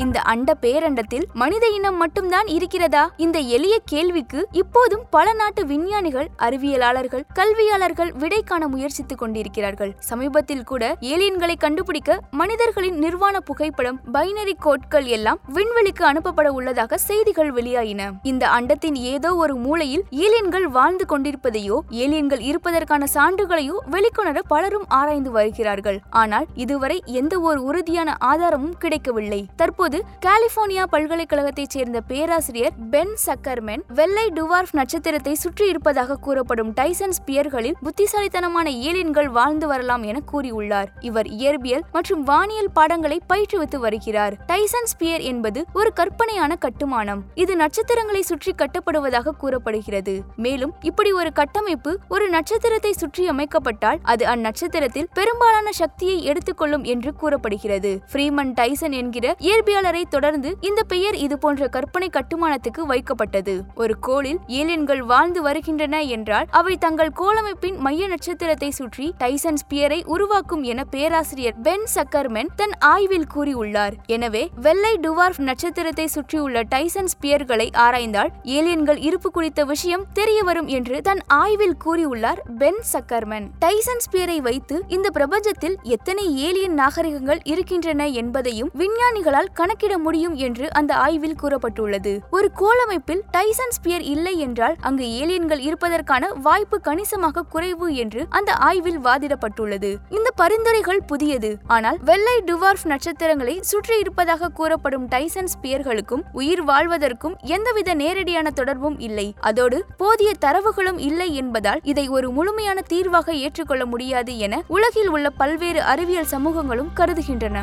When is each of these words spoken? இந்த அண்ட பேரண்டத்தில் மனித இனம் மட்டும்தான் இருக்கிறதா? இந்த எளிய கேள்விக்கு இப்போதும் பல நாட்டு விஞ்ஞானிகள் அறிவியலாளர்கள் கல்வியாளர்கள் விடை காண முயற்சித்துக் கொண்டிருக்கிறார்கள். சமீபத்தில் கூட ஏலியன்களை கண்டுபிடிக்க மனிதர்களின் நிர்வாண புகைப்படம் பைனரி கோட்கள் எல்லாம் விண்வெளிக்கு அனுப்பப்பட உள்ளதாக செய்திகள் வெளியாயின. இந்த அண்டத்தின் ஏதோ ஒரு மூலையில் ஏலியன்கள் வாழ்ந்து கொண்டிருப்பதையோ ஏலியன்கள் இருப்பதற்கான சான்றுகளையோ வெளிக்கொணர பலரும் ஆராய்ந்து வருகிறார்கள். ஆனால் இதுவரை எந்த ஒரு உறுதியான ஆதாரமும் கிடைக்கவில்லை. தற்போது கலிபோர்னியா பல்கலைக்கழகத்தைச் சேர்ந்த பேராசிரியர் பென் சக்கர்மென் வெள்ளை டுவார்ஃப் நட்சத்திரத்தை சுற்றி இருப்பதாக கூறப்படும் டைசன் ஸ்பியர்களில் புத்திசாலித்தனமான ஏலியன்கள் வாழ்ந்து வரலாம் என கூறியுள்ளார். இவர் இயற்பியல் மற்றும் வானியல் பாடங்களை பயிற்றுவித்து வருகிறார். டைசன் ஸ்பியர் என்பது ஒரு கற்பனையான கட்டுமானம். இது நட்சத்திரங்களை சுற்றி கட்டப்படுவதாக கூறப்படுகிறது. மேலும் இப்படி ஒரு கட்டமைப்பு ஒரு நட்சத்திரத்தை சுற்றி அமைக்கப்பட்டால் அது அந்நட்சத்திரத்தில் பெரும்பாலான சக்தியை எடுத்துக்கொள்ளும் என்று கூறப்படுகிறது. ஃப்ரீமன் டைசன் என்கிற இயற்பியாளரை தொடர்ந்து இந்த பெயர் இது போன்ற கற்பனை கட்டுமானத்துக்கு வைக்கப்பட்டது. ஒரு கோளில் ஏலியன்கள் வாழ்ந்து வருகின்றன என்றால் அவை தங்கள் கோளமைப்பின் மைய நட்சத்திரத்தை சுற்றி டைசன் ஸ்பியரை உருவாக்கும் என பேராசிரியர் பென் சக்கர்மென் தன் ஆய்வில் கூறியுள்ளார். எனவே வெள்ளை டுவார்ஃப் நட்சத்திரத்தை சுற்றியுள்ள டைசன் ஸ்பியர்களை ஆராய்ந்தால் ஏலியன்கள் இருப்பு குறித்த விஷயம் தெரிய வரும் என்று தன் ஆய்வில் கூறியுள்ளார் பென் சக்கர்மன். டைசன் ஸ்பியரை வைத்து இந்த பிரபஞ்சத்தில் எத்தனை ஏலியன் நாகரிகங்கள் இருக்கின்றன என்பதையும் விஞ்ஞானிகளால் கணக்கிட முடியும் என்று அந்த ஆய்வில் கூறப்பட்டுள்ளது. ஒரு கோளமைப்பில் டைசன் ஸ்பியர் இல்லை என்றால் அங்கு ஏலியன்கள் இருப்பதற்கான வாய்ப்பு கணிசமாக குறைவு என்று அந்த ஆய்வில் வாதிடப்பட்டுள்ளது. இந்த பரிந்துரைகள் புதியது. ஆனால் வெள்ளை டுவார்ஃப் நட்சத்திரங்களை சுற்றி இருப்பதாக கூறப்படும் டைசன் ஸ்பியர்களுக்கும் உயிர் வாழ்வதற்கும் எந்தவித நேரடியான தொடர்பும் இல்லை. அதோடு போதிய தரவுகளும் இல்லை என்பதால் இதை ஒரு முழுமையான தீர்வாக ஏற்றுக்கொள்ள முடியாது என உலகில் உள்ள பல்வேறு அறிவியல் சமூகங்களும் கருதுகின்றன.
இந்த 0.00 0.18
அண்ட 0.20 0.50
பேரண்டத்தில் 0.60 1.24
மனித 1.32 1.66
இனம் 1.66 1.96
மட்டும்தான் 1.96 2.46
இருக்கிறதா? 2.46 3.12
இந்த 3.16 3.38
எளிய 3.38 3.78
கேள்விக்கு 3.84 4.48
இப்போதும் 4.52 5.02
பல 5.10 5.32
நாட்டு 5.32 5.66
விஞ்ஞானிகள் 5.66 6.28
அறிவியலாளர்கள் 6.38 7.24
கல்வியாளர்கள் 7.34 8.12
விடை 8.12 8.42
காண 8.42 8.68
முயற்சித்துக் 8.68 9.18
கொண்டிருக்கிறார்கள். 9.18 9.92
சமீபத்தில் 9.98 10.64
கூட 10.64 10.96
ஏலியன்களை 11.00 11.56
கண்டுபிடிக்க 11.58 12.18
மனிதர்களின் 12.30 12.98
நிர்வாண 12.98 13.40
புகைப்படம் 13.40 14.00
பைனரி 14.12 14.54
கோட்கள் 14.58 15.04
எல்லாம் 15.04 15.40
விண்வெளிக்கு 15.54 16.04
அனுப்பப்பட 16.12 16.46
உள்ளதாக 16.48 16.98
செய்திகள் 16.98 17.52
வெளியாயின. 17.52 18.08
இந்த 18.22 18.48
அண்டத்தின் 18.48 18.94
ஏதோ 18.94 19.34
ஒரு 19.34 19.56
மூலையில் 19.56 20.04
ஏலியன்கள் 20.10 20.66
வாழ்ந்து 20.68 21.06
கொண்டிருப்பதையோ 21.08 21.78
ஏலியன்கள் 21.90 22.40
இருப்பதற்கான 22.40 23.06
சான்றுகளையோ 23.14 23.76
வெளிக்கொணர 23.90 24.38
பலரும் 24.48 24.88
ஆராய்ந்து 24.88 25.30
வருகிறார்கள். 25.30 26.00
ஆனால் 26.10 26.48
இதுவரை 26.54 27.02
எந்த 27.06 27.40
ஒரு 27.40 27.62
உறுதியான 27.62 28.16
ஆதாரமும் 28.18 28.78
கிடைக்கவில்லை. 28.78 29.42
தற்போது 29.56 29.88
கலிபோர்னியா 29.96 30.82
பல்கலைக்கழகத்தைச் 30.90 31.70
சேர்ந்த 31.70 32.00
பேராசிரியர் 32.00 32.72
பென் 32.90 33.16
சக்கர்மென் 33.26 33.82
வெள்ளை 33.88 34.32
டுவார்ஃப் 34.34 34.72
நட்சத்திரத்தை 34.72 35.32
சுற்றி 35.34 35.68
இருப்பதாக 35.68 36.16
கூறப்படும் 36.16 36.74
டைசன் 36.74 37.14
ஸ்பியர்களில் 37.18 37.74
புத்திசாலித்தனமான 37.80 38.70
ஏலியன்கள் 38.70 39.24
வாழ்ந்து 39.24 39.66
வரலாம் 39.66 40.02
என 40.02 40.20
கூறியுள்ளார். 40.32 40.86
இவர் 41.00 41.26
இயற்பியல் 41.26 41.84
மற்றும் 41.92 42.22
வானியல் 42.22 42.70
பாடங்களை 42.72 43.20
பயிற்றுவித்து 43.28 43.76
வருகிறார். 43.76 44.34
டைசன் 44.52 44.90
ஸ்பியர் 44.92 45.20
என்பது 45.20 45.64
ஒரு 45.72 45.92
கற்பனையான 45.92 46.54
கட்டுமானம். 46.54 47.24
இது 47.34 47.56
நட்சத்திரங்களை 47.56 48.22
சுற்றி 48.22 48.54
கட்டப்படுவதாக 48.58 49.34
கூறப்படுகிறது. 49.38 50.22
மேலும் 50.36 50.74
இப்படி 50.80 51.12
ஒரு 51.12 51.32
கட்டமைப்பு 51.32 51.98
ஒரு 52.08 52.28
நட்சத்திரத்தை 52.28 52.92
சுற்றி 52.92 53.28
அமைக்கப்பட்டால் 53.28 53.98
அது 54.02 54.26
அந்நட்சத்திரத்தில் 54.26 55.08
பெரும்பாலான 55.12 55.70
சக்தியை 55.70 56.24
எடுத்துக்கொள்ளும் 56.24 56.84
என்று 56.84 57.14
கூறப்படுகிறது. 57.14 57.98
ஃப்ரீமன் 58.12 58.52
டைசன் 58.60 58.90
என்கிற 58.90 59.34
இயற்பியாளரை 59.70 60.02
தொடர்ந்து 60.14 60.50
இந்த 60.68 60.80
பெயர் 60.92 61.16
இது 61.24 61.36
போன்ற 61.42 61.62
கற்பனை 61.74 62.06
கட்டுமானத்துக்கு 62.14 62.82
வைக்கப்பட்டது. 62.92 63.52
ஒரு 63.82 63.94
கோளில் 64.06 64.38
ஏலியன்கள் 64.60 65.02
வாழ்ந்து 65.10 65.40
வருகின்றன 65.42 65.96
என்றால் 66.16 66.48
அவை 66.60 66.74
தங்கள் 66.84 67.12
கோளமைப்பின் 67.20 67.76
மைய 67.84 68.06
நட்சத்திரத்தை 68.12 68.70
சுற்றி 68.78 69.06
டைசன் 69.22 69.60
ஸ்பியரை 69.62 69.98
உருவாக்கும் 70.14 70.62
என 70.72 70.84
பேராசிரியர் 70.94 71.58
பென் 71.66 71.86
சக்கர்மென் 71.94 72.50
தன் 72.60 72.74
ஆய்வில் 72.92 73.28
கூறியுள்ளார். 73.34 73.94
எனவே 74.16 74.42
வெள்ளை 74.66 74.92
டுவார்ஃப் 75.04 75.40
நட்சத்திரத்தை 75.48 76.06
சுற்றியுள்ள 76.16 76.64
டைசன் 76.74 77.10
ஸ்பியர்களை 77.14 77.68
ஆராய்ந்தால் 77.84 78.32
ஏலியன்கள் 78.56 79.00
இருப்பு 79.08 79.30
குறித்த 79.38 79.60
விஷயம் 79.72 80.06
தெரிய 80.18 80.40
வரும் 80.50 80.70
என்று 80.78 80.98
தன் 81.10 81.22
ஆய்வில் 81.42 81.78
கூறியுள்ளார் 81.86 82.42
பென் 82.62 82.82
சக்கர்மன். 82.92 83.48
டைசன் 83.64 84.04
ஸ்பியரை 84.06 84.38
வைத்து 84.48 84.78
இந்த 84.98 85.08
பிரபஞ்சத்தில் 85.18 85.78
எத்தனை 85.96 86.26
ஏலியன் 86.48 86.76
நாகரிகங்கள் 86.82 87.44
இருக்கின்றன 87.52 88.08
என்பதையும் 88.22 88.72
விஞ்ஞானிகளால் 88.82 89.52
கணக்கிட 89.60 89.94
முடியும் 90.06 90.36
என்று 90.46 90.66
அந்த 90.72 90.92
ஆய்வில் 91.04 91.38
கூறப்பட்டுள்ளது. 91.42 92.14
ஒரு 92.30 92.50
கோளமைப்பில் 92.60 93.22
டைசன் 93.36 93.74
ஸ்பியர் 93.76 94.04
இல்லை 94.14 94.34
என்றால் 94.46 94.76
அங்கு 94.80 95.06
ஏலியன்கள் 95.20 95.62
இருப்பதற்கான 95.68 96.32
வாய்ப்பு 96.42 96.76
கணிசமாக 96.80 97.46
குறைவு 97.54 97.88
என்று 98.02 98.20
அந்த 98.38 98.50
ஆய்வில் 98.68 99.00
வாதிடப்பட்டுள்ளது. 99.06 99.90
இந்த 100.10 100.28
பரிந்துரைகள் 100.34 101.02
புதியது. 101.06 101.50
ஆனால் 101.66 101.98
வெள்ளை 102.04 102.36
டுவார்ஃப் 102.46 102.86
நட்சத்திரங்களை 102.92 103.54
சுற்றி 103.62 103.98
இருப்பதாக 103.98 104.48
கூறப்படும் 104.48 105.06
டைசன் 105.08 105.50
ஸ்பியர்களுக்கும் 105.54 106.24
உயிர் 106.32 106.64
வாழ்வதற்கும் 106.64 107.36
எந்தவித 107.56 107.94
நேரடியான 107.94 108.50
தொடர்பும் 108.50 108.98
இல்லை. 109.08 109.26
அதோடு 109.40 109.78
போதிய 109.96 110.32
தரவுகளும் 110.46 111.00
இல்லை 111.08 111.28
என்பதால் 111.34 111.80
இதை 111.82 112.06
ஒரு 112.08 112.30
முழுமையான 112.30 112.80
தீர்வாக 112.92 113.34
ஏற்றுக்கொள்ள 113.44 113.84
முடியாது 113.86 114.34
என 114.38 114.62
உலகில் 114.66 115.08
உள்ள 115.08 115.28
பல்வேறு 115.42 115.82
அறிவியல் 115.92 116.32
சமூகங்களும் 116.32 116.94
கருதுகின்றன. 116.96 117.58